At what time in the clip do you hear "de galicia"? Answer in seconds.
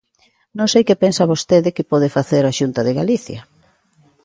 2.87-3.39